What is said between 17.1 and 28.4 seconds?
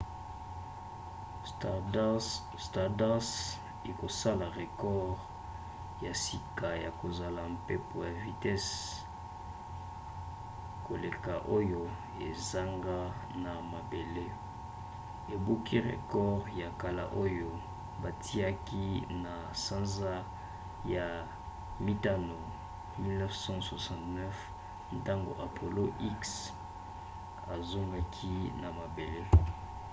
oyo batiaki na sanza ya mitano 1969 ntango apollo x azongaki